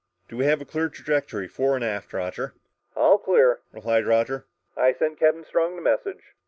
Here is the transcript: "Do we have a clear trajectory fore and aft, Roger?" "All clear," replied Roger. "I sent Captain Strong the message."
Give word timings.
"Do 0.29 0.35
we 0.37 0.45
have 0.45 0.61
a 0.61 0.65
clear 0.65 0.89
trajectory 0.89 1.47
fore 1.47 1.75
and 1.75 1.85
aft, 1.85 2.11
Roger?" 2.11 2.55
"All 2.95 3.19
clear," 3.19 3.59
replied 3.71 4.07
Roger. 4.07 4.47
"I 4.75 4.93
sent 4.93 5.19
Captain 5.19 5.45
Strong 5.45 5.75
the 5.75 5.81
message." 5.83 6.33